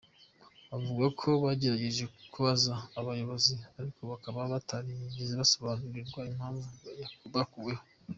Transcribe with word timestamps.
Avuga 0.75 1.05
ko 1.19 1.29
bagerageje 1.43 2.03
kubaza 2.33 2.73
abayobozi 2.99 3.53
ariko 3.79 4.01
bakaba 4.11 4.51
batarigeze 4.53 5.33
basobanurirwa 5.41 6.21
impamvu 6.31 6.67
bakuweho. 7.35 7.83